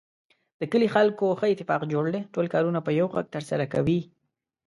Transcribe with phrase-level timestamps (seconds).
[0.59, 2.21] د کلي خلکو ښه اتفاق جوړ دی.
[2.33, 3.99] ټول کارونه په یوه غږ ترسره کوي.